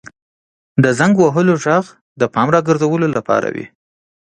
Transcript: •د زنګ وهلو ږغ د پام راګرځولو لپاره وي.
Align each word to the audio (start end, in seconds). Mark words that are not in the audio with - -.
•د 0.83 0.85
زنګ 0.99 1.15
وهلو 1.19 1.53
ږغ 1.63 1.85
د 2.19 2.21
پام 2.33 2.47
راګرځولو 2.55 3.07
لپاره 3.15 3.47
وي. 3.55 3.65